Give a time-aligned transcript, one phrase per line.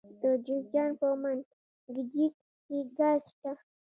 [0.21, 2.33] د جوزجان په منګجیک
[2.65, 3.51] کې ګاز شته.